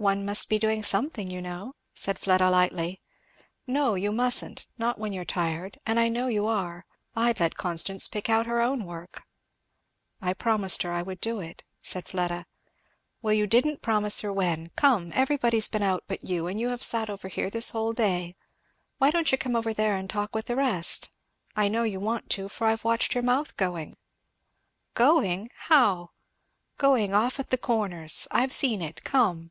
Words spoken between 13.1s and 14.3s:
"Well, you didn't promise